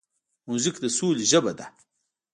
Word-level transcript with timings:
موزیک 0.47 0.75
د 0.83 0.85
سولې 0.97 1.25
ژبه 1.31 1.53
ده. 1.59 1.65